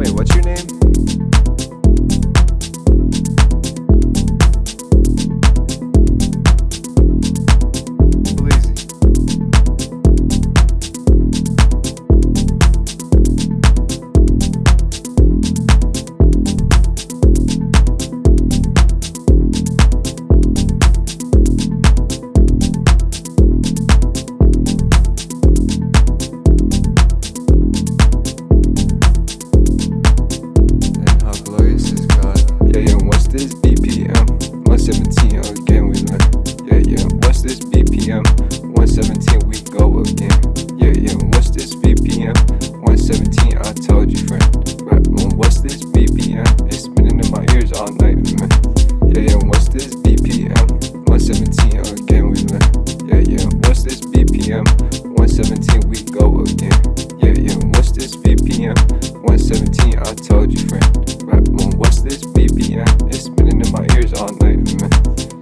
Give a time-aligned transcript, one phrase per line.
[0.00, 0.79] Wait, what's your name?
[51.30, 52.66] 117 again, we learn.
[53.06, 53.46] Yeah, yeah.
[53.62, 54.66] What's this BPM?
[55.14, 56.74] 117, we go again.
[57.22, 57.54] Yeah, yeah.
[57.70, 58.74] What's this BPM?
[59.22, 60.90] 117, I told you, friend.
[61.22, 61.78] Right, man.
[61.78, 62.82] What's this BPM?
[63.06, 64.90] It's spinning in my ears all night, man.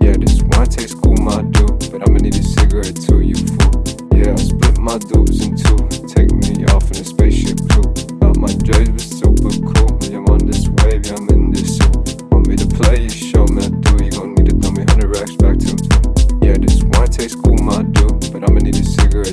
[0.05, 1.89] Yeah, this one takes cool, my dude.
[1.91, 3.81] But I'ma need a cigarette too, you fool.
[4.13, 5.89] Yeah, I split my dudes in two.
[6.05, 7.89] Take me off in a spaceship, too.
[8.21, 9.18] got my drugs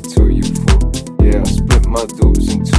[0.03, 1.23] to you for.
[1.23, 2.74] Yeah, I split my dues in two.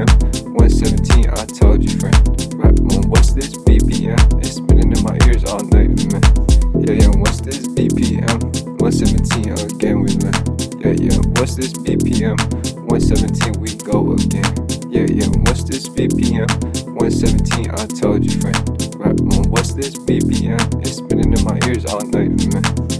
[0.00, 2.16] 117, I told you, friend.
[2.54, 4.16] Rap on what's this BPM?
[4.40, 6.22] It's spinning in my ears all night, man.
[6.80, 8.40] Yeah, yeah, what's this BPM?
[8.80, 10.32] 117, again we man.
[10.80, 12.40] Yeah, yeah, what's this BPM?
[12.88, 14.48] 117, we go again.
[14.88, 16.48] Yeah, yeah, what's this BPM?
[16.88, 18.94] 117, I told you, friend.
[18.96, 20.80] Rap on what's this BPM?
[20.80, 22.91] It's spinning in my ears all night, man.